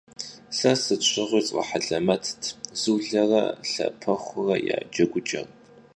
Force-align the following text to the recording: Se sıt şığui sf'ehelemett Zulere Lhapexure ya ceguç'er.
Se 0.57 0.71
sıt 0.83 1.01
şığui 1.09 1.41
sf'ehelemett 1.47 2.39
Zulere 2.81 3.43
Lhapexure 3.71 4.57
ya 4.67 4.77
ceguç'er. 4.93 5.47